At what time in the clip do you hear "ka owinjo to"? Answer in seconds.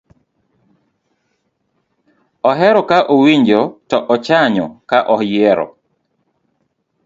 2.89-3.97